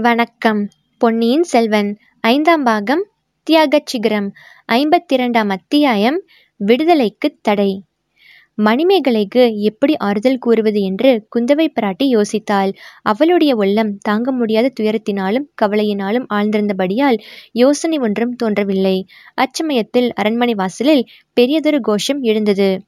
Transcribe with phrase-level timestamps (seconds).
[0.00, 0.68] வணக்கம்.
[0.98, 3.06] பொன்னியின் செல்வன் ஐந்தாம் பாகம்
[3.42, 4.32] தியாகச் சிகரம்
[4.72, 6.22] ஐம்பத்திரண்டாம் அத்தியாயம்
[6.66, 7.82] விடுதலைக்குத் தடை.
[8.64, 12.72] மணிமேகலைக்கு எப்படி ஆறுதல் கூறுவது என்று குந்தவை பிராட்டி யோசித்தாள்.
[13.02, 17.18] அவளுடைய உள்ளம் தாங்க முடியாத துயரத்தினாலும் கவலையினாலும் ஆழ்ந்திருந்தபடியால்
[17.52, 19.06] யோசனை ஒன்றும் தோன்றவில்லை.
[19.34, 22.82] அச்சமயத்தில் அரண்மனை வாசலில் பெரியதொரு கோஷம் எழுந்தது.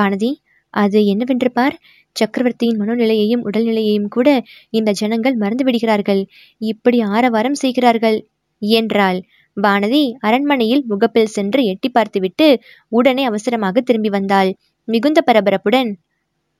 [0.00, 0.34] வானதி
[0.74, 1.76] அது என்னவென்று பார்.
[2.16, 4.28] சக்கரவர்த்தியின் மனோநிலையையும் உடல்நிலையையும் கூட
[4.70, 6.22] இந்த ஜனங்கள் மறந்து விடுகிறார்கள்.
[6.60, 8.18] இப்படி ஆரவாரம் செய்கிறார்கள்
[8.62, 9.18] என்றாள்.
[9.56, 12.46] வானதி அரண்மனையில் முகப்பில் சென்று எட்டி பார்த்துவிட்டு
[12.92, 14.50] உடனே அவசரமாக திரும்பி வந்தாள்.
[14.88, 15.90] மிகுந்த பரபரப்புடன்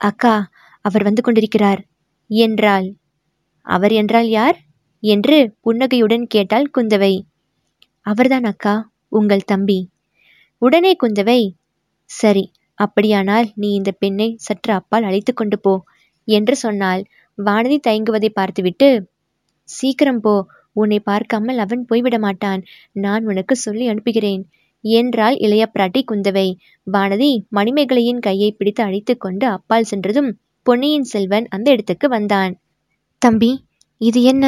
[0.00, 0.34] அக்கா
[0.84, 1.80] அவர் வந்து கொண்டிருக்கிறார்
[2.30, 2.88] என்றாள்.
[3.66, 4.56] அவர் என்றால் யார்?
[5.02, 7.12] என்று புன்னகையுடன் கேட்டாள் குந்தவை.
[8.06, 8.75] அவர்தான் அக்கா
[9.12, 9.78] உங்கள் தம்பி.
[10.62, 11.41] உடனே குந்தவை
[12.11, 12.45] சரி
[12.78, 15.74] அப்படியானால் நீ இந்த பெண்ணை சற்று அப்பால் அழைத்து கொண்டு போ
[16.28, 17.02] என்று சொன்னாள்.
[17.38, 18.88] வானதி தயங்குவதை பார்த்துவிட்டு
[19.69, 20.34] சீக்கிரம் போ
[20.77, 22.60] உன்னை பார்க்காமல் அவன் போய்விட மாட்டான்.
[22.96, 24.42] நான் உனக்கு சொல்லி அனுப்புகிறேன்
[24.84, 26.48] என்றாள் இளைய பிராட்டி குந்தவை.
[26.86, 30.31] வானதி மணிமேகலையின் கையை பிடித்து அழைத்து கொண்டு அப்பால் சென்றதும்
[30.66, 32.53] பொன்னியின் செல்வன் அந்த இடத்துக்கு வந்தான்.
[33.22, 33.50] தம்பி
[34.00, 34.44] இது என்ன?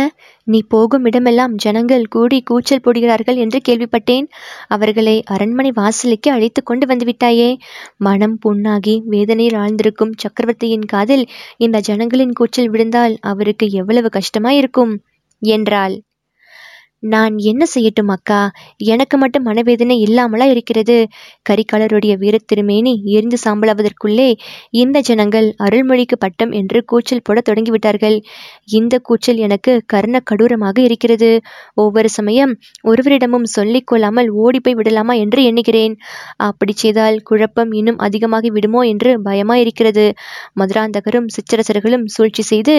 [0.47, 4.27] நீ போகும் இடமெல்லாம் ஜனங்கள் கூடி கூச்சல் போடுகிறார்கள் என்று கேள்விப்பட்டேன்.
[4.67, 7.51] அவர்களை அரண்மனை வாசலுக்கு அழைத்து கொண்டு வந்துவிட்டாயே.
[7.99, 11.25] மனம் புண்ணாகி வேதனையில் ஆழ்ந்திருக்கும் சக்கரவர்த்தியின் காதில்
[11.57, 14.95] இந்த ஜனங்களின் கூச்சல் விழுந்தால் அவருக்கு எவ்வளவு கஷ்டமாயிருக்கும்?
[15.43, 15.97] என்றாள்.
[17.03, 18.39] நான் என்ன செய்யட்டும் அக்கா?
[18.87, 20.97] எனக்கு மட்டும் மனவேதனை இல்லாமலா இருக்கிறது.
[21.51, 24.27] கரிகாலருடைய வீரத் திருமேனி எரிந்து சாம்பலாவதற்குள்ளே
[24.71, 28.17] இந்த ஜனங்கள் அருள்மொழிக்கு பட்டம் என்று கூச்சல் போட தொடங்கிவிட்டார்கள்.
[28.71, 31.31] இந்த கூச்சல் எனக்கு கர்ண கடூரமாக இருக்கிறது.
[31.75, 32.53] ஒவ்வொரு சமயம்
[32.85, 35.95] ஒருவரிடமும் சொல்லிக் கொள்ளாமல் ஓடிப்போய் விடலாமா என்று எண்ணுகிறேன்.
[36.41, 40.07] அப்படி செய்தால் குழப்பம் இன்னும் அதிகமாகி விடுமோ என்று பயமாயிருக்கிறது.
[40.61, 42.77] மதுராந்தகரும் சிற்றரசர்களும் சூழ்ச்சி செய்து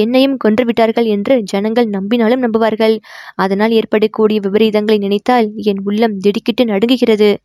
[0.00, 2.96] என்னையும் கொன்று விட்டார்கள் என்று ஜனங்கள் நம்பினாலும் நம்புவார்கள்.
[3.36, 7.36] அதனால் ஏற்படக்கூடிய விபரீதங்களை நினைத்தால் என் உள்ளம் திடுக்கிட்டு நடுங்குகிறது.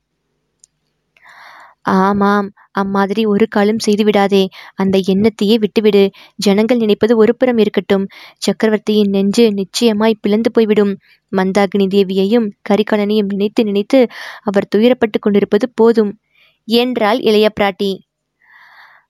[1.81, 4.47] ஆமாம் அம்மாதிரி ஒரு காலம் செய்துவிடாதே.
[4.75, 6.09] அந்த எண்ணத்தையே விட்டுவிடு.
[6.35, 8.07] ஜனங்கள் நினைப்பது ஒரு புறம் இருக்கட்டும்.
[8.37, 10.97] சக்கரவர்த்தியின் நெஞ்சு நிச்சயமாய் பிளந்து போய்விடும்.
[11.31, 14.07] மந்தாகினி தேவியையும் கரிகாலனையும் நினைத்து நினைத்து
[14.41, 16.19] அவர் துயரப்பட்டு கொண்டிருப்பது போதும்.
[16.63, 17.99] என்றாள் இளைய பிராட்டி.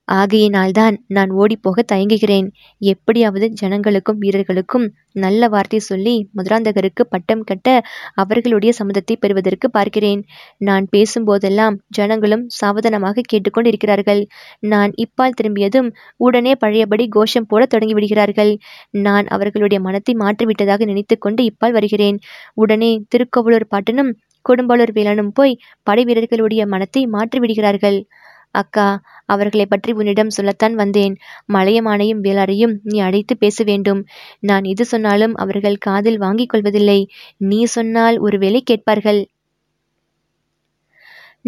[0.07, 2.47] ஆகையினால்தான் நான் ஓடிப்போக தயங்குகிறேன்.
[2.81, 4.85] எப்படியாவது ஜனங்களுக்கும் வீரர்களுக்கும்
[5.15, 7.67] நல்ல வார்த்தை சொல்லி மதுராந்தகருக்கு பட்டம் கட்ட
[8.15, 10.21] அவர்களுடைய சம்மதத்தை பெறுவதற்கு பார்க்கிறேன்.
[10.57, 14.21] நான் பேசும்போதெல்லாம் ஜனங்களும் சாவதானமாக கேட்டுக்கொண்டிருக்கிறார்கள்.
[14.65, 18.53] நான் இப்பால் திரும்பியதும் உடனே பழையபடி கோஷம் போட தொடங்கிவிடுகிறார்கள்.
[18.99, 22.19] நான் அவர்களுடைய மனத்தை மாற்றிவிட்டதாக நினைத்து கொண்டு இப்பால் வருகிறேன்.
[22.55, 24.13] உடனே திருக்கோவலூர் பாட்டனும்
[24.45, 27.97] கொடும்பாளூர் வேலனும் போய் படை வீரர்களுடைய மனத்தை மாற்றிவிடுகிறார்கள்.
[28.55, 28.87] அக்கா
[29.25, 31.13] அவர்களை பற்றி உன்னிடம் சொல்லத்தான் வந்தேன்.
[31.53, 34.01] மலையமானையும் வேளாரையும் நீ அழைத்து பேச வேண்டும்.
[34.41, 36.99] நான் எது சொன்னாலும் அவர்கள் காதில் வாங்கிக் கொள்வதில்லை.
[37.49, 39.21] நீ சொன்னால் ஒருவேளை கேட்பார்கள்.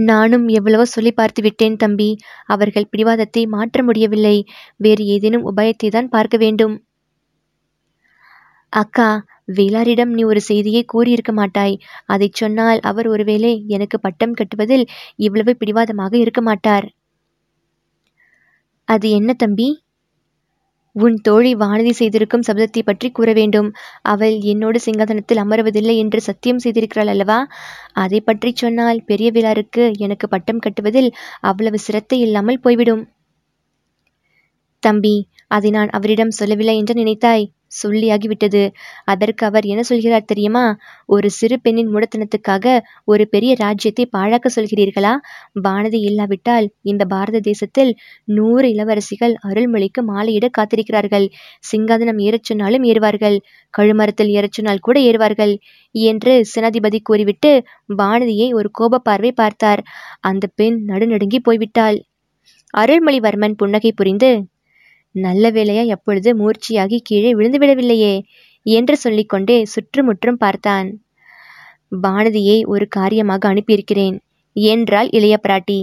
[0.07, 2.09] நானும் எவ்வளவோ சொல்லி பார்த்து விட்டேன் தம்பி.
[2.45, 4.37] அவர்கள் பிடிவாதத்தை மாற்ற முடியவில்லை.
[4.77, 6.75] வேறு ஏதேனும் உபாயத்தை தான் பார்க்க வேண்டும்.
[8.73, 9.09] அக்கா
[9.47, 11.75] வேளாரிடம் நீ ஒரு செய்தியை கூறியிருக்க மாட்டாய்.
[12.05, 14.85] அதைச் சொன்னால் அவர் ஒருவேளை எனக்கு பட்டம் கட்டுவதில்
[15.17, 16.87] இவ்வளவு பிடிவாதமாக இருக்க மாட்டார்.
[18.87, 19.67] அது என்ன தம்பி?
[20.95, 23.67] உன் தோழி வானதி செய்திருக்கும் சபதத்தை பற்றி கூற வேண்டும்.
[24.03, 27.39] அவள் என்னோடு சிங்காதனத்தில் அமருவதில்லை என்று சத்தியம் செய்திருக்கிறாள் அல்லவா?
[27.93, 31.09] அதை பற்றி சொன்னால் பெரிய விழாருக்கு எனக்கு பட்டம் கட்டுவதில்
[31.41, 33.03] அவ்வளவு சிரத்தை இல்லாமல் போய்விடும்.
[34.83, 35.15] தம்பி
[35.47, 37.45] அதை நான் அவரிடம் சொல்லவில்லை என்று நினைத்தாய்.
[37.71, 38.61] சொல்லியாகிவிட்டது.
[39.03, 40.63] அதற்கு அவர் என்ன சொல்கிறார் தெரியுமா?
[41.05, 42.65] ஒரு சிறு பெண்ணின் முடத்தனத்துக்காக
[43.05, 45.13] ஒரு பெரிய ராஜ்யத்தை பாழாக்க சொல்கிறீர்களா?
[45.63, 47.91] வானதி இல்லாவிட்டால் இந்த பாரத தேசத்தில்
[48.29, 51.27] நூறு இளவரசிகள் அருள்மொழிக்கு மாலையிட காத்திருக்கிறார்கள்.
[51.71, 53.37] சிங்காதனம் ஏறச் சொன்னாலும் ஏறுவார்கள்.
[53.73, 55.53] கழுமரத்தில் ஏறச் சொன்னால் கூட ஏறுவார்கள்
[55.95, 57.51] என்று சேனாதிபதி கூறிவிட்டு
[57.97, 59.81] வானதியை ஒரு கோப பார்வை பார்த்தார்.
[60.21, 61.97] அந்த பெண் நடுநடுங்கி போய்விட்டாள்.
[62.73, 64.29] அருள்மொழிவர்மன் புன்னகை புரிந்து
[65.17, 68.13] நல்ல வேளையா எப்பொழுது மூர்ச்சியாகி கீழே விழுந்து விடவில்லையே
[68.65, 70.87] என்று சொல்லிக்கொண்டே சுற்றுமுற்றும் பார்த்தான்.
[72.01, 74.15] வானதியை ஒரு காரியமாக அனுப்பியிருக்கிறேன்
[74.55, 75.79] என்றாள் இளைய பிராட்டி.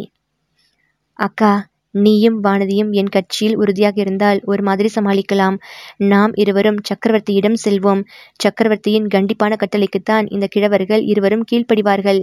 [1.19, 1.53] அக்கா
[1.95, 5.57] நீயும் வானதியும் என் கட்சியில் உறுதியாக இருந்தால் ஒரு மாதிரி சமாளிக்கலாம்.
[6.05, 8.03] நாம் இருவரும் சக்கரவர்த்தியிடம் செல்வோம்.
[8.37, 12.23] சக்கரவர்த்தியின் கண்டிப்பான கட்டளைக்குத்தான் இந்த கிழவர்கள் இருவரும் கீழ்ப்படிவார்கள்.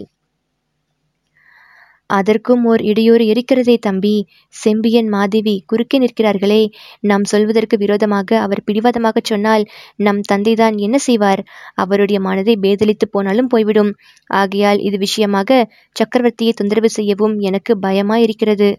[2.11, 4.13] அதற்கும் ஓர் இடையூறு இருக்கிறதே தம்பி.
[4.53, 6.61] செம்பியன் மாதேவி குறுக்கே நிற்கிறார்களே.
[7.01, 9.65] நாம் சொல்வதற்கு விரோதமாக அவர் பிடிவாதமாகச் சொன்னால்
[9.97, 11.41] நம் தந்தைதான் என்ன செய்வார்?
[11.75, 13.91] அவருடைய மனதை பேதலித்து போனாலும் போய்விடும்.
[14.33, 15.49] ஆகையால் இது விஷயமாக
[15.95, 18.69] சக்கரவர்த்தியை தொந்தரவு செய்யவும் எனக்கு பயமாயிருக்கிறது.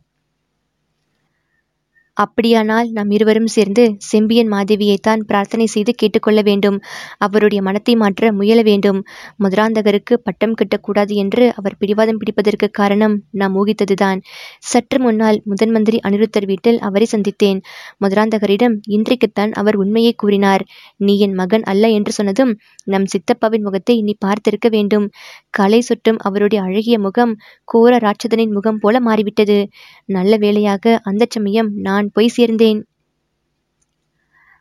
[2.17, 6.77] அப்படியானால் நாம் இருவரும் சேர்ந்து செம்பியன் மாதேவியைத்தான் பிரார்த்தனை செய்து கேட்டுக்கொள்ள வேண்டும்.
[7.19, 8.99] அவருடைய மனத்தை மாற்ற முயல வேண்டும்.
[9.43, 14.21] மதுராந்தகருக்கு பட்டம் கட்டக்கூடாது என்று அவர் பிடிவாதம் பிடிப்பதற்கு காரணம் நாம் ஊகித்ததுதான்.
[14.63, 17.61] சற்று முன்னால் முதன் மந்திரி அனிருத்தர் வீட்டில் அவரை சந்தித்தேன்.
[18.05, 20.65] மதுராந்தகரிடம் இன்றைக்குத்தான் அவர் உண்மையை கூறினார்.
[21.01, 22.53] நீ என் மகன் அல்ல என்று சொன்னதும்
[22.85, 25.09] நம் சித்தப்பாவின் முகத்தை நீ பார்த்திருக்க வேண்டும்.
[25.51, 27.35] கலை சுட்டும் அவருடைய அழகிய முகம்
[27.69, 29.59] கோர ராட்சதனின் முகம் போல மாறிவிட்டது.
[30.09, 32.81] நல்ல வேளையாக அந்த சமயம் நான் போய் சேர்ந்தேன்.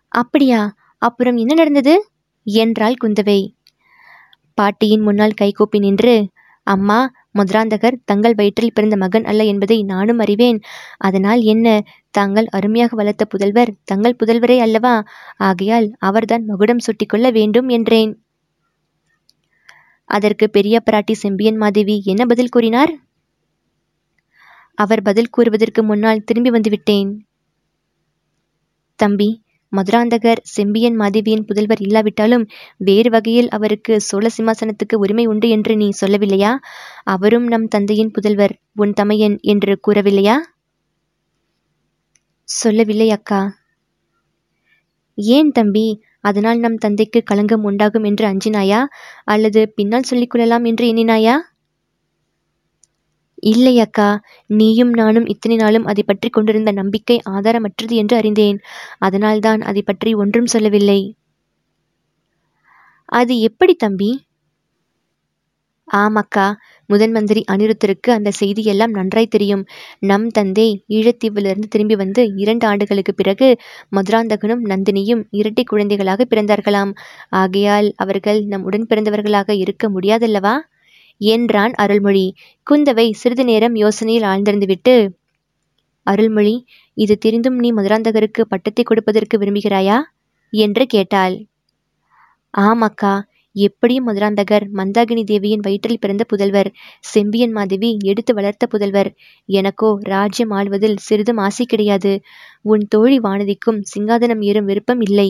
[0.07, 2.09] அப்படியா அப்புறம் என்ன நடந்தது?
[2.45, 3.39] என்றாள் குந்தவை.
[4.53, 6.27] பாட்டியின் முன்னால் கைகூப்பி நின்று
[6.63, 10.59] அம்மா மதுராந்தகர் தங்கள் வயிற்றில் பிறந்த மகன் அல்ல என்பதை நானும் அறிவேன்.
[10.97, 11.81] அதனால் என்ன?
[12.09, 15.03] தாங்கள் அருமையாக வளர்த்த புதல்வர் தங்கள் புதல்வரே அல்லவா?
[15.37, 18.11] ஆகையால் அவர்தான் மகுடம் சுட்டிக்கொள்ள வேண்டும் என்றேன்.
[20.05, 22.93] அதற்கு பெரிய பிராட்டி செம்பியன் மாதேவி என்ன பதில் கூறினார்?
[24.73, 27.09] அவர் பதில் கூறுவதற்கு முன்னால் திரும்பி வந்துவிட்டேன்
[29.01, 29.29] தம்பி.
[29.71, 32.43] மதுராந்தகர் செம்பியன் மாதேவியின் புதல்வர் இல்லாவிட்டாலும்
[32.77, 36.51] வேறு வகையில் அவருக்கு சோழ சிம்மாசனத்துக்கு உரிமை உண்டு என்று நீ சொல்லவில்லையா?
[37.05, 40.35] அவரும் நம் தந்தையின் புதல்வர் உன் தமையன் என்று கூறவில்லையா?
[42.47, 43.41] சொல்லவில்லை அக்கா.
[45.17, 45.87] ஏன் தம்பி?
[46.23, 48.81] அதனால் நம் தந்தைக்கு களங்கம் உண்டாகும் என்று அஞ்சினாயா?
[49.25, 51.35] அல்லது பின்னால் சொல்லிக் கொள்ளலாம் என்று எண்ணினாயா?
[53.43, 54.09] இல்லை அக்கா
[54.49, 58.59] நீயும் நானும் இத்தனை நாளும் அதை பற்றி கொண்டிருந்த நம்பிக்கை ஆதாரமற்றது என்று அறிந்தேன்.
[58.99, 60.99] அதனால்தான் அதை பற்றி ஒன்றும் சொல்லவில்லை.
[63.09, 64.11] அது எப்படி தம்பி?
[65.87, 66.45] ஆமாக்கா
[66.89, 69.63] முதன் மந்திரி அனிருத்தருக்கு அந்த செய்தியெல்லாம் நன்றாய் தெரியும்.
[70.01, 73.47] நம் தந்தை ஈழத்தீவிலிருந்து திரும்பி வந்து இரண்டு ஆண்டுகளுக்கு பிறகு
[73.95, 76.93] மதுராந்தகனும் நந்தினியும் இரட்டை குழந்தைகளாக பிறந்தார்களாம்.
[77.29, 80.55] ஆகையால் அவர்கள் நம் உடன் பிறந்தவர்களாக இருக்க முடியாதல்லவா?
[81.21, 82.25] என்றான் அருள்மொழி.
[82.67, 84.95] குந்தவை சிறிது நேரம் யோசனையில் ஆழ்ந்திருந்துவிட்டு
[86.07, 86.55] அருள்மொழி
[86.97, 89.97] இது தெரிந்தும் நீ மதுராந்தகருக்கு பட்டத்தை கொடுப்பதற்கு விரும்புகிறாயா?
[90.53, 91.35] என்று கேட்டாள்.
[92.53, 93.13] ஆமாக்கா
[93.55, 96.69] எப்படியும் மதுராந்தகர் மந்தாகினி தேவியின் வயிற்றில் பிறந்த புதல்வர்
[97.03, 99.09] செம்பியன் மாதேவி எடுத்து வளர்த்த புதல்வர்.
[99.49, 102.13] எனக்கோ ராஜ்யம் ஆள்வதில் சிறிதும் ஆசை கிடையாது.
[102.63, 105.29] உன் தோழி வானதிக்கும் சிங்காதனம் ஏறும் விருப்பம் இல்லை.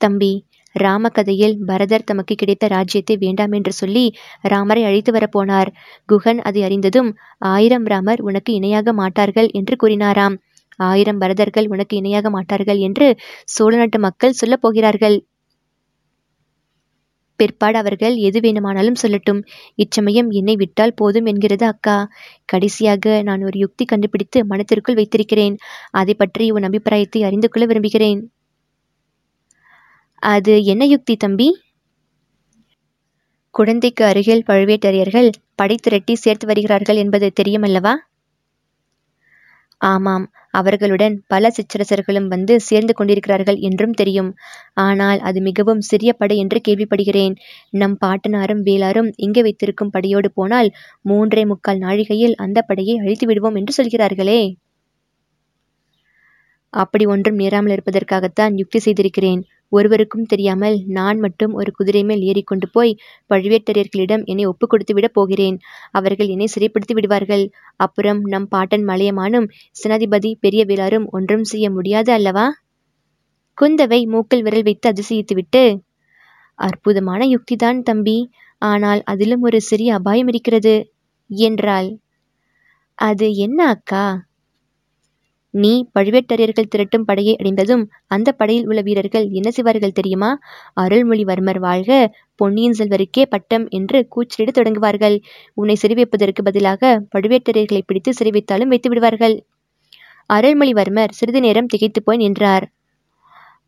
[0.00, 0.32] தம்பி
[0.74, 5.70] ராமகதையில் பரதர் தமக்கு கிடைத்த ராஜ்யத்தை வேண்டாம் என்று சொல்லி ராமரை அழைத்து வரப்போனார்.
[6.06, 10.36] குகன் அதை அறிந்ததும் ஆயிரம் ராமர் உனக்கு இணையாக மாட்டார்கள் என்று கூறினாராம்.
[10.76, 15.16] ஆயிரம் பரதர்கள் உனக்கு இணையாக மாட்டார்கள் என்று சோழ நாட்டு மக்கள் சொல்லப் போகிறார்கள்.
[17.36, 19.40] பிற்பாடு அவர்கள் எது வேணுமானாலும் சொல்லட்டும்.
[19.74, 22.08] இச்சமயம் என்னை விட்டால் போதும் என்கிறது அக்கா.
[22.44, 25.56] கடைசியாக நான் ஒரு யுக்தி கண்டுபிடித்து மனத்திற்குள் வைத்திருக்கிறேன்.
[25.90, 28.22] அதை பற்றி உன் அபிப்பிராயத்தை அறிந்து கொள்ள விரும்புகிறேன்.
[30.24, 31.46] அது என்ன யுக்தி தம்பி?
[33.54, 37.92] குழந்தைக்கு அருகில் பழுவேட்டரையர்கள் படை திரட்டி சேர்த்து வருகிறார்கள் என்பது தெரியுமல்லவா?
[39.80, 44.30] ஆமாம் அவர்களுடன் பல சிற்றரசர்களும் வந்து சேர்ந்து கொண்டிருக்கிறார்கள் என்றும் தெரியும்.
[44.74, 47.34] ஆனால் அது மிகவும் சிறிய படை என்று கேள்விப்படுகிறேன்.
[47.74, 50.70] நம் பாட்டனாரும் வேளாரும் இங்கே வைத்திருக்கும் படையோடு போனால்
[51.02, 54.40] மூன்றே முக்கால் நாழிகையில் அந்த படையை அழித்து விடுவோம் என்று சொல்கிறார்களே.
[56.72, 59.42] அப்படி ஒன்றும் நேராமல் இருப்பதற்காகத்தான் யுக்தி செய்திருக்கிறேன்.
[59.74, 62.92] ஒருவருக்கும் தெரியாமல் நான் மட்டும் ஒரு குதிரை மேல் ஏறிக்கொண்டு போய்
[63.30, 65.56] பழுவேட்டரையர்களிடம் என்னை ஒப்புக் கொடுத்து விடப் போகிறேன்.
[65.90, 67.44] அவர்கள் என்னை சிறைப்படுத்தி விடுவார்கள்.
[67.76, 72.46] அப்புறம் நம் பாட்டன் மலையமானும் சேனாதிபதி பெரிய வேளாரும் ஒன்றும் செய்ய முடியாது அல்லவா?
[73.58, 75.64] குந்தவை மூக்கில் விரல் வைத்து அதிசயித்துவிட்டு
[76.58, 78.18] அற்புதமான யுக்திதான் தம்பி.
[78.62, 80.74] ஆனால் அதிலும் ஒரு சிறிய அபாயம் இருக்கிறது
[81.30, 81.88] என்றாள்.
[82.98, 84.04] அது என்ன அக்கா?
[85.54, 90.30] நீ பழுவேட்டரையர்கள் திரட்டும் படையை அடைந்ததும் அந்த படையில் உள்ள வீரர்கள் என்ன செய்வார்கள் தெரியுமா?
[90.80, 91.90] அருள்மொழிவர்மர் வாழ்க
[92.36, 95.16] பொன்னியின் செல்வருக்கே பட்டம் என்று கூச்சலிடத் தொடங்குவார்கள்.
[95.54, 96.82] உன்னை சிறை வைப்பதற்கு பதிலாக
[97.12, 99.36] பழுவேட்டரையர்களை பிடித்து சிறை வைத்தாலும் வைத்து விடுவார்கள்.
[100.30, 102.66] அருள்மொழிவர்மர் சிறிது நேரம் திகைத்து போய் நின்றார்.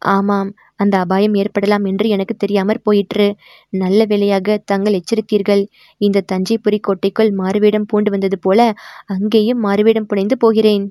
[0.09, 3.27] ஆமாம் அந்த அபாயம் ஏற்படலாம் என்று எனக்கு தெரியாமற் போயிற்று.
[3.71, 5.63] நல்ல வேளையாக தங்கள் எச்சரித்தீர்கள்.
[6.01, 8.61] இந்த தஞ்சைபுரி கோட்டைக்குள் மாறுவேடம் பூண்டு வந்தது போல
[9.07, 10.85] அங்கேயும் மாறுவேடம் புனைந்து போகிறேன்.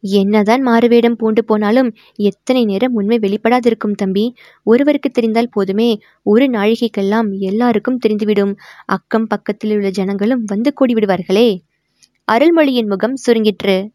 [0.00, 4.34] என்னதான் மாறுவேடம் பூண்டு போனாலும் எத்தனை நேரம் உண்மை வெளிப்படாதிருக்கும் தம்பி.
[4.62, 8.56] ஒருவருக்கு தெரிந்தால் போதுமே ஒரு நாழிகைக்கெல்லாம் எல்லாருக்கும் தெரிந்துவிடும்.
[8.86, 11.58] அக்கம் பக்கத்தில் உள்ள ஜனங்களும் வந்து கூடிவிடுவார்களே.
[12.32, 13.88] அருள்மொழியின் முகம் சுருங்கிற்று.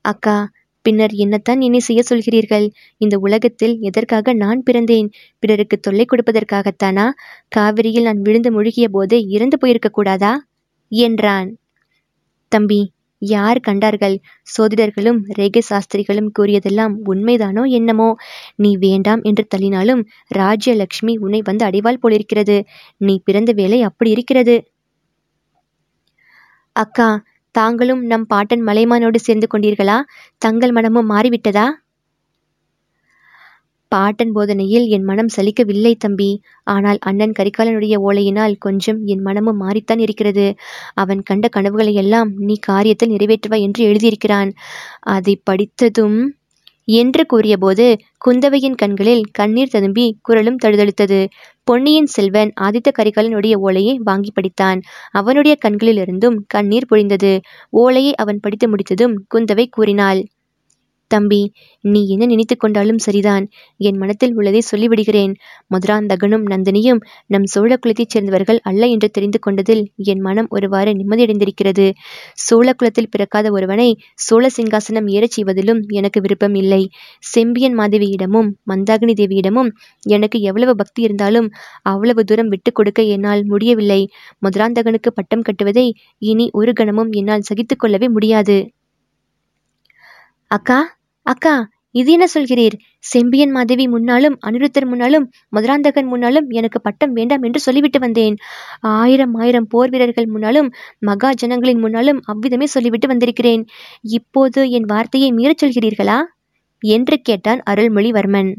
[0.00, 0.50] அக்கா
[0.82, 2.70] பின்னர் என்னத்தான் என்னை செய்ய சொல்கிறீர்கள்?
[2.96, 5.08] இந்த உலகத்தில் எதற்காக நான் பிறந்தேன்?
[5.38, 7.10] பிறருக்கு தொல்லை கொடுப்பதற்காகத்தானா?
[7.48, 10.46] காவிரியில் நான் விழுந்து முழுகிய போது இறந்து போயிருக்க கூடாதா?
[10.88, 11.56] என்றான்.
[12.48, 12.92] தம்பி
[13.26, 14.16] யார் கண்டார்கள்?
[14.46, 18.08] சோதிடர்களும் ரேக சாஸ்திரிகளும் கூறியதெல்லாம் உண்மைதானோ என்னமோ?
[18.56, 20.02] நீ வேண்டாம் என்று தள்ளினாலும்
[20.34, 22.56] ராஜ்யலக்ஷ்மி உன்னை வந்து அடைவாள் போலிருக்கிறது.
[22.96, 24.56] நீ பிறந்த வேலை அப்படி இருக்கிறது.
[26.76, 27.08] அக்கா
[27.54, 29.98] தாங்களும் நம் பாட்டன் மலைமானோடு சேர்ந்து கொண்டீர்களா?
[30.38, 31.66] தங்கள் மனமும் மாறிவிட்டதா?
[33.94, 36.30] பாட்டன் போதனையில் என் மனம் சலிக்கவில்லை தம்பி.
[36.66, 40.46] ஆனால் அண்ணன் கரிகாலனுடைய ஓலையினால் கொஞ்சம் என் மனமும் மாறித்தான் இருக்கிறது.
[40.94, 44.52] அவன் கண்ட கனவுகளை எல்லாம் நீ காரியத்தில் நிறைவேற்றுவா என்று எழுதியிருக்கிறான்.
[45.16, 46.18] அதை படித்ததும்
[46.92, 47.84] என்று கூறியபோது
[48.24, 51.20] குந்தவையின் கண்களில் கண்ணீர் ததும்பி குரலும் தழுதழுத்தது.
[51.64, 54.80] பொன்னியின் செல்வன் ஆதித்த கரிகாலனுடைய ஓலையை வாங்கி படித்தான்.
[55.10, 57.32] அவனுடைய கண்களிலிருந்தும் கண்ணீர் பொழிந்தது.
[57.82, 60.20] ஓலையை அவன் படித்து முடித்ததும் குந்தவை கூறினாள்
[61.10, 61.40] தம்பி
[61.84, 63.44] நீ என்ன நினைத்து கொண்டாலும் சரிதான்.
[63.80, 65.32] என் மனத்தில் உள்ளதை சொல்லிவிடுகிறேன்.
[65.74, 71.86] மதுராந்தகனும் நந்தினியும் நம் சோழ குலத்தைச் சேர்ந்தவர்கள் அல்ல என்று தெரிந்து கொண்டதில் என் மனம் ஒருவாறு நிம்மதியடைந்திருக்கிறது.
[72.46, 76.82] சோழ குலத்தில் பிறக்காத ஒருவனை சோழ சிங்காசனம் ஏறச் செய்வதிலும் எனக்கு விருப்பம் இல்லை.
[77.24, 79.70] செம்பியன் மாதேவியிடமும் மந்தாகினி தேவியிடமும்
[80.08, 81.48] எனக்கு எவ்வளவு பக்தி இருந்தாலும்
[81.84, 84.00] அவ்வளவு தூரம் விட்டு கொடுக்க என்னால் முடியவில்லை.
[84.42, 85.86] மதுராந்தகனுக்கு பட்டம் கட்டுவதை
[86.22, 88.56] இனி ஒரு கணமும் என்னால் சகித்து கொள்ளவே முடியாது.
[90.54, 90.78] அக்கா
[91.26, 91.52] அக்கா
[91.94, 92.74] இது என்ன சொல்கிறீர்?
[93.04, 98.36] செம்பியன் மாதேவி முன்னாலும் அனிருத்தர் முன்னாலும் மதுராந்தகன் முன்னாலும் எனக்கு பட்டம் வேண்டாம் என்று சொல்லிவிட்டு வந்தேன்.
[98.94, 100.68] ஆயிரம் ஆயிரம் போர் வீரர்கள் முன்னாலும்
[100.98, 103.62] மகா ஜனங்களின் முன்னாலும் அவ்விதமே சொல்லிவிட்டு வந்திருக்கிறேன்.
[104.10, 106.18] இப்போது என் வார்த்தையை மீறச் சொல்கிறீர்களா?
[106.82, 108.50] என்று கேட்டான் அருள்மொழிவர்மன்.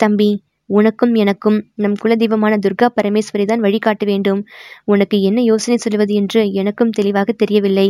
[0.00, 0.30] தம்பி
[0.70, 4.40] உனக்கும் எனக்கும் நம் குலதெய்வமான துர்கா பரமேஸ்வரி தான் வழிகாட்ட வேண்டும்.
[4.84, 7.88] உனக்கு என்ன யோசனை சொல்வது என்று எனக்கும் தெளிவாக தெரியவில்லை.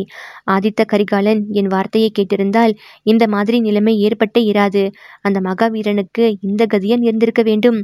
[0.51, 4.85] ஆதித்த கரிகாலன் என் வார்த்தையை கேட்டிருந்தால் இந்த மாதிரி நிலைமை ஏற்பட்டே இராது.
[5.21, 7.79] அந்த மகாவீரனுக்கு இந்த கதியன் இருந்திருக்க வேண்டும்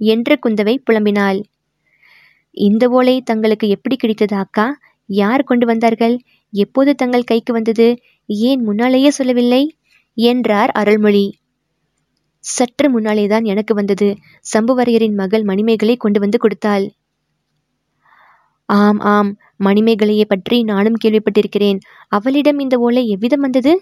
[0.00, 1.40] என்று குந்தவை புலம்பினாள்.
[2.56, 4.66] இந்த ஓலை தங்களுக்கு எப்படி கிடைத்தது அக்கா?
[5.08, 6.16] யார் கொண்டு வந்தார்கள்?
[6.52, 7.86] எப்போது தங்கள் கைக்கு வந்தது?
[8.26, 9.62] ஏன் முன்னாலேயே சொல்லவில்லை?
[10.16, 11.26] என்றார் அருள்மொழி.
[12.44, 14.08] சற்று முன்னாலேதான் எனக்கு வந்தது.
[14.46, 16.84] சம்புவரையரின் மகள் மணிமேகலை கொண்டு வந்து கொடுத்தாள்.
[18.68, 19.30] ஆம் ஆம்
[19.64, 21.78] மணிமேகலையை பற்றி நானும் கேள்விப்பட்டிருக்கிறேன்.
[22.08, 23.72] அவளிடம் இந்த ஓலை எவ்விதம் வந்தது?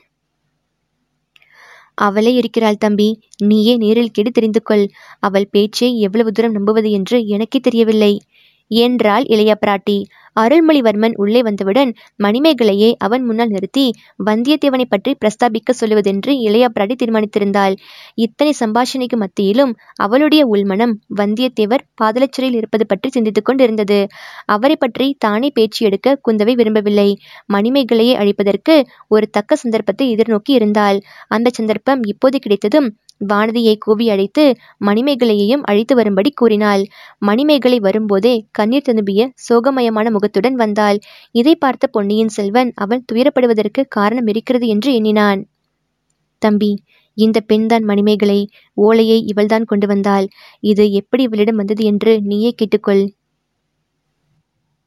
[1.99, 3.09] அவளே இருக்கிறாள் தம்பி.
[3.43, 4.85] நீயே நேரில் கேட்டு தெரிந்து கொள்
[5.19, 8.13] அவள் பேச்சை எவ்வளவு தூரம் நம்புவது என்று எனக்கே தெரியவில்லை.
[8.71, 9.99] என்றாள் இளைய பிராட்டி.
[10.37, 13.85] அருள்மொழிவர்மன் உள்ளே வந்தவுடன் மணிமேகலையை அவன் முன்னால் நிறுத்தி
[14.27, 17.75] வந்தியத்தேவனை பற்றி பிரஸ்தாபிக்க சொல்லுவதென்று இளைய பிராட்டி தீர்மானித்திருந்தாள்.
[18.15, 24.01] இத்தனை சம்பாஷணைக்கு மத்தியிலும் அவளுடைய உள்மனம் வந்தியத்தேவர் பாதலச்சிறையில் இருப்பது பற்றி சிந்தித்துக் கொண்டிருந்தது.
[24.47, 27.09] அவரை பற்றி தானே பேச்சு எடுக்க குந்தவை விரும்பவில்லை.
[27.53, 28.77] மணிமேகலையை அழிப்பதற்கு
[29.09, 31.01] ஒரு தக்க சந்தர்ப்பத்தை எதிர்நோக்கி இருந்தாள்.
[31.29, 32.89] அந்த சந்தர்ப்பம் இப்போது கிடைத்ததும்
[33.21, 34.45] வானதியை கூவி அழைத்து
[34.87, 36.83] மணிமேகலையையும் அழைத்து வரும்படி கூறினாள்.
[37.19, 40.99] மணிமேகலை வரும்போதே கண்ணீர் ததும்பிய சோகமயமான முகத்துடன் வந்தாள்.
[41.33, 45.43] இதை பார்த்த பொன்னியின் செல்வன் அவள் துயரப்படுவதற்கு காரணம் இருக்கிறது என்று எண்ணினான்.
[46.43, 46.73] தம்பி
[47.17, 48.41] இந்த பெண்தான் மணிமேகலை.
[48.77, 50.27] ஓலையை இவள்தான் கொண்டு வந்தாள்.
[50.63, 53.05] இது எப்படி இவளிடம் வந்தது என்று நீயே கேட்டுக்கொள்.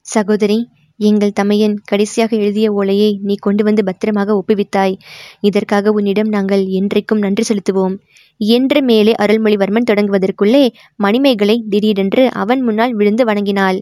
[0.06, 0.60] சகோதரி
[1.00, 4.96] எங்கள் தமையன் கடைசியாக எழுதிய ஓலையை நீ கொண்டு வந்து பத்திரமாக ஒப்புவித்தாய்.
[5.40, 7.96] இதற்காக உன்னிடம் நாங்கள் என்றைக்கும் நன்றி செலுத்துவோம்.
[8.40, 10.64] என்று மேலே அருள்மொழிவர்மன் தொடங்குவதற்குள்ளே
[10.96, 13.80] மணிமேகலை திடீரென்று அவன் முன்னால் விழுந்து வணங்கினாள்.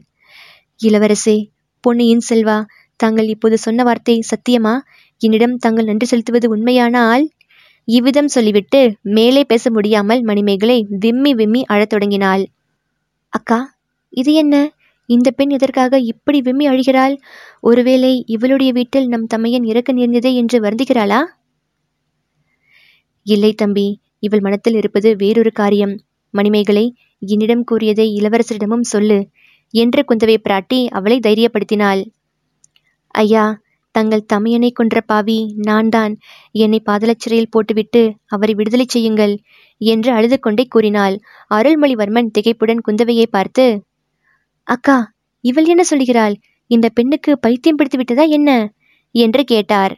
[0.79, 1.37] இளவரசே
[1.83, 2.57] பொன்னியின் செல்வா
[2.99, 4.73] தாங்கள் இப்போது சொன்ன வார்த்தை சத்தியமா?
[5.21, 7.23] என்னிடம் தாங்கள் நன்றி செலுத்துவது உண்மையானால்?
[7.87, 12.43] இவ்விதம் சொல்லிவிட்டு மேலே பேச முடியாமல் மணிமேகலை விம்மி விம்மி அழத் தொடங்கினாள்.
[13.33, 13.59] அக்கா
[14.13, 14.55] இது என்ன?
[15.11, 17.15] இந்த பெண் எதற்காக இப்படி விம்மி அழுகிறாள்?
[17.61, 21.21] ஒருவேளை இவளுடைய வீட்டில் நம் தமையன் இறக்க நேர்ந்ததே என்று வருந்துகிறாளா?
[23.25, 23.87] இல்லை தம்பி
[24.19, 25.93] இவள் மனத்தில் இருப்பது வேறொரு காரியம்.
[26.33, 26.85] மணிமேகலை
[27.25, 29.19] என்னிடம் கூறியதை இளவரசரிடமும் சொல்லு
[29.73, 32.01] என்று குந்தவை பிராட்டி அவளை தைரியப்படுத்தினாள்.
[33.15, 33.43] ஐயா
[33.95, 36.13] தங்கள் தமையனை கொன்ற பாவி நான் தான்
[36.55, 39.33] என்னை பாதலச்சிறையில் போட்டுவிட்டு அவரை விடுதலை செய்யுங்கள்
[39.81, 41.15] என்று அழுது கொண்டே கூறினாள்.
[41.51, 43.65] அருள்மொழிவர்மன் திகைப்புடன் குந்தவையை பார்த்து
[44.67, 44.97] அக்கா
[45.43, 46.35] இவள் என்ன சொல்கிறாள்
[46.71, 48.49] இந்த பெண்ணுக்கு பைத்தியம் பிடித்து விட்டதா என்ன?
[49.15, 49.93] என்று கேட்டார்.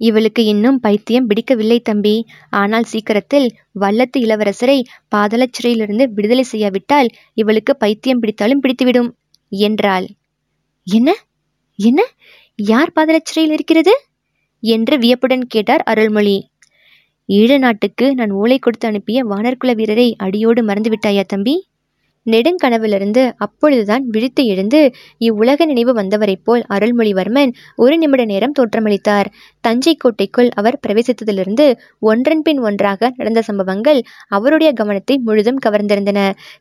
[0.00, 2.14] இவளுக்கு இன்னும் பைத்தியம் பிடிக்கவில்லை தம்பி.
[2.50, 3.48] ஆனால் சீக்கிரத்தில்
[3.80, 4.76] வல்லத்து இளவரசரை
[5.14, 9.10] பாதாளச் சிறையிலிருந்து விடுதலை செய்யாவிட்டால் இவளுக்கு பைத்தியம் பிடித்தாலும் பிடித்துவிடும்
[9.52, 10.06] என்றாள்.
[10.86, 11.08] என்ன?
[11.78, 12.00] என்ன?
[12.58, 13.94] யார் பாதாளச் சிறையில் இருக்கிறது?
[14.62, 16.38] என்று வியப்புடன் கேட்டார் அருள்மொழி.
[17.28, 21.54] ஈழ நாட்டுக்கு நான் ஓலை கொடுத்து அனுப்பிய வானர்குல வீரரை அடியோடு மறந்துவிட்டாயா தம்பி?
[22.26, 24.80] நெடுங்கனவிலிருந்து அப்பொழுதுதான் விழித்து எழுந்து
[25.18, 29.28] இவ்வுலக நினைவு வந்தவரைப் போல் அருள்மொழிவர்மன் ஒரு நிமிட நேரம் தோற்றமளித்தார்.
[29.60, 31.66] தஞ்சை கோட்டைக்குள் அவர் பிரவேசித்ததிலிருந்து
[32.02, 36.18] ஒன்றன் பின் ஒன்றாக நடந்த சம்பவங்கள் அவருடைய கவனத்தை முழுதும் கவர்ந்திருந்தன.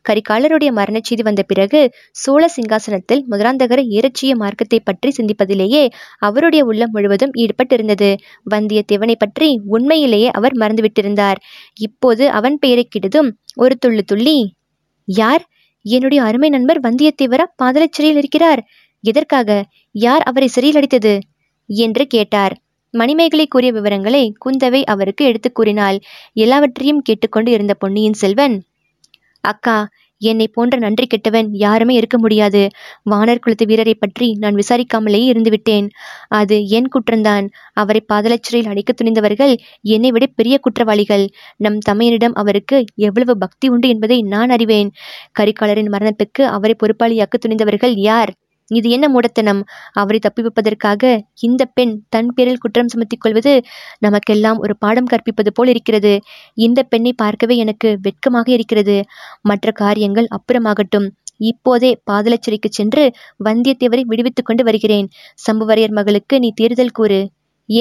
[0.10, 5.84] கரிகாலருடைய மரணச் செய்தி வந்த பிறகு சோழ சிங்காசனத்தில் முதலாந்தகர ஏறச்சிய மார்க்கத்தை பற்றி சிந்திப்பதிலேயே
[6.20, 8.12] அவருடைய உள்ளம் முழுவதும் ஈடுபட்டிருந்தது.
[8.52, 11.40] வந்தியத்தேவனை பற்றி உண்மையிலேயே அவர் மறந்துவிட்டிருந்தார்.
[11.80, 14.38] இப்போது அவன் பெயரை கிட்டதும் ஒரு துள்ளு துள்ளி
[15.12, 15.50] யார்?
[15.82, 18.66] என்னுடைய அருமை நண்பர் வந்தியத்தேவரா பாதாளச் சிறையில் இருக்கிறார்.
[19.02, 19.66] எதற்காக?
[19.92, 21.20] யார் அவரை சிறையில் அடித்தது?
[21.68, 22.58] என்று கேட்டார்.
[22.92, 26.00] மணிமேகலை கூறிய விவரங்களை குந்தவை அவருக்கு எடுத்துக் கூறினாள்.
[26.34, 28.64] எல்லாவற்றையும் கேட்டுக்கொண்டு இருந்த பொன்னியின் செல்வன்
[29.42, 29.88] அக்கா
[30.22, 32.62] என்னை போன்ற நன்றி கெட்டவன் யாருமே இருக்க முடியாது.
[33.12, 35.88] வானர் குலத்து வீரரை பற்றி நான் விசாரிக்காமலேயே இருந்துவிட்டேன்.
[36.28, 37.48] அது என் குற்றம்தான்.
[37.74, 41.26] அவரை பாதலச்சிறையில் அடைக்க துணிந்தவர்கள் என்னை விட பெரிய குற்றவாளிகள்.
[41.58, 44.92] நம் தமையனிடம் அவருக்கு எவ்வளவு பக்தி உண்டு என்பதை நான் அறிவேன்.
[45.40, 48.34] கரிகாலரின் மரணத்துக்கு அவரை பொறுப்பாளியாக்க துணிந்தவர்கள் யார்?
[48.70, 49.64] இது என்ன மூடத்தனம்?
[49.94, 53.62] அவரை தப்பிப்பதற்காக இந்த பெண் தன் பேரில் குற்றம் சுமத்திக் கொள்வது
[54.00, 56.20] நமக்கெல்லாம் ஒரு பாடம் கற்பிப்பது போல் இருக்கிறது.
[56.54, 59.04] இந்த பெண்ணை பார்க்கவே எனக்கு வெட்கமாக இருக்கிறது.
[59.42, 61.10] மற்ற காரியங்கள் அப்புறமாகட்டும்.
[61.38, 63.12] இப்போதே பாதலச்சிறைக்கு சென்று
[63.46, 65.10] வந்தியத்தேவரை விடுவித்துக் கொண்டு வருகிறேன்.
[65.52, 67.20] சம்புவரையர் மகளுக்கு நீ தேர்தல் கூறு.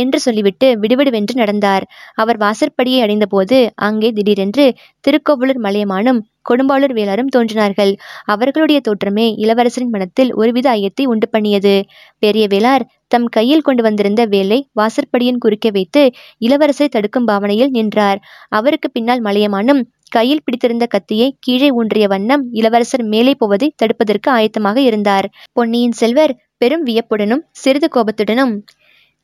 [0.00, 1.84] என்று சொல்லிவிட்டு விடுவிடுவென்று நடந்தார்.
[2.14, 4.66] அவர் வாசற்படியை அடைந்தபோது அங்கே திடீரென்று
[5.04, 7.92] திருக்கோவலூர் மலையமானும் கொடும்பாளூர் வேளாரும் தோன்றினார்கள்.
[8.24, 11.74] அவர்களுடைய தோற்றமே இளவரசரின் மனத்தில் ஒருவித ஐயத்தை உண்டு பண்ணியது.
[12.22, 16.02] பெரிய வேளார் தம் கையில் கொண்டு வந்திருந்த வேலை வாசற்படியின் குறுக்கே வைத்து
[16.40, 18.18] இளவரசரை தடுக்கும் பாவனையில் நின்றார்.
[18.48, 25.26] அவருக்கு பின்னால் மலையமானும் கையில் பிடித்திருந்த கத்தியை கீழே ஊன்றிய வண்ணம் இளவரசர் மேலே போவதை தடுப்பதற்கு ஆயத்தமாக இருந்தார்.
[25.52, 28.54] பொன்னியின் செல்வர் பெரும் வியப்புடனும் சிறிது கோபத்துடனும்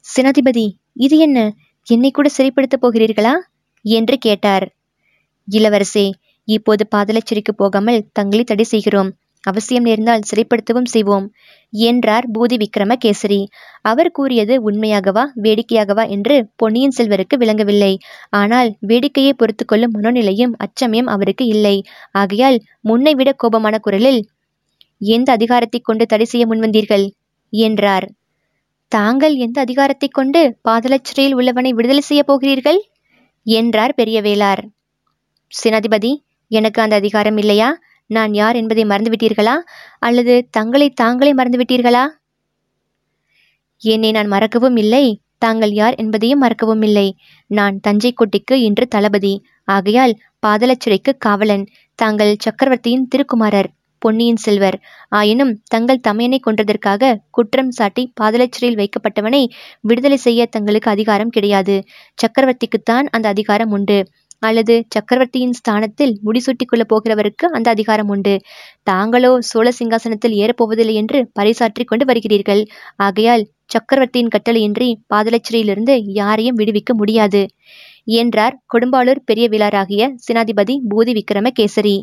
[0.07, 0.65] சேனாதிபதி
[0.97, 1.39] இது என்ன?
[1.87, 3.35] என்னை கூட சிறைப்படுத்தப் போகிறீர்களா?
[3.85, 4.67] என்று கேட்டார்.
[5.49, 6.07] இளவரசே
[6.49, 9.11] இப்போது பாதலச்சிறைக்கு போகாமல் தங்களை தடை செய்கிறோம்.
[9.45, 11.27] அவசியம் நேர்ந்தால் சிறைப்படுத்தவும் செய்வோம்
[11.73, 13.41] என்றார் பூதி விக்ரமகேசரி
[13.83, 17.93] அவர் கூறியது உண்மையாகவா வேடிக்கையாகவா என்று பொன்னியின் செல்வருக்கு விளங்கவில்லை.
[18.31, 21.77] ஆனால் வேடிக்கையை பொறுத்து கொள்ளும் மனோநிலையும் அச்சமயம் அவருக்கு இல்லை.
[22.13, 24.21] ஆகையால் முன்னை விட கோபமான குரலில்
[25.01, 27.07] எந்த அதிகாரத்தை கொண்டு தடை செய்ய முன்வந்தீர்கள்?
[27.53, 28.07] என்றார்.
[28.93, 32.81] தாங்கள் எந்த அதிகாரத்தை கொண்டு பாதலச்சிறையில் உள்ளவனை விடுதலை செய்ய போகிறீர்கள்?
[33.47, 34.63] என்றார் பெரிய வேளார்
[35.53, 36.13] சேனாதிபதி
[36.51, 37.69] எனக்கு அந்த அதிகாரம் இல்லையா?
[38.11, 39.57] நான் யார் என்பதை மறந்துவிட்டீர்களா?
[39.99, 42.05] அல்லது தங்களை தாங்களே மறந்துவிட்டீர்களா?
[43.83, 45.05] என்னை நான் மறக்கவும் இல்லை.
[45.39, 47.07] தாங்கள் யார் என்பதையும் மறக்கவும் இல்லை.
[47.51, 49.33] நான் தஞ்சை கோட்டைக்கு இன்று தளபதி.
[49.69, 50.15] ஆகையால்
[50.47, 51.65] பாதலச்சிறைக்கு காவலன்.
[51.99, 53.71] தாங்கள் சக்கரவர்த்தியின் திருக்குமாரர்.
[54.05, 54.77] பொன்னியின் செல்வர்.
[55.13, 59.43] ஆயினும் தங்கள் தமையனை கொன்றதற்காக குற்றம் சாட்டி பாதலச்சிறையில் வைக்கப்பட்டவனை
[59.81, 61.77] விடுதலை செய்ய தங்களுக்கு அதிகாரம் கிடையாது.
[62.19, 63.99] சக்கரவர்த்திக்குத்தான் அந்த அதிகாரம் உண்டு.
[64.43, 68.35] அல்லது சக்கரவர்த்தியின் ஸ்தானத்தில் முடிசூட்டிக் கொள்ளப் போகிறவருக்கு அந்த அதிகாரம் உண்டு.
[68.83, 72.63] தாங்களோ சோழ சிங்காசனத்தில் ஏறப்போவதில்லை என்று பறைசாற்றிக் கொண்டு வருகிறீர்கள்.
[72.99, 77.43] ஆகையால் சக்கரவர்த்தியின் கட்டளையின்றி பாதலச்சிறையிலிருந்து யாரையும் விடுவிக்க முடியாது
[78.19, 81.97] என்றார் கொடும்பாளூர் பெரிய விழாராகிய சேனாதிபதி பூதி விக்ரமகேசரி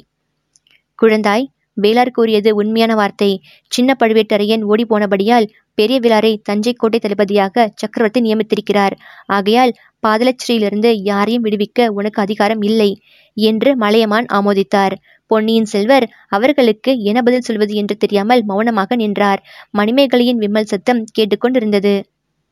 [0.99, 1.45] குழந்தாய்
[1.81, 3.31] வேளார் கூறியது உண்மையான வார்த்தை.
[3.71, 8.95] சின்ன பழுவேட்டரையன் ஓடி போனபடியால் பெரிய விழாரை தஞ்சை கோட்டை தளபதியாக சக்கரவர்த்தி நியமித்திருக்கிறார்.
[9.27, 9.73] ஆகையால்
[10.07, 12.91] பாதலச்சிறையிலிருந்து யாரையும் விடுவிக்க உனக்கு அதிகாரம் இல்லை
[13.37, 14.95] என்று மலையமான் ஆமோதித்தார்.
[15.31, 19.41] பொன்னியின் செல்வர் அவர்களுக்கு என்ன பதில் சொல்வது என்று தெரியாமல் மௌனமாக நின்றார்.
[19.77, 21.93] மணிமேகலையின் விம்மல் சத்தம் கேட்டுக்கொண்டிருந்தது.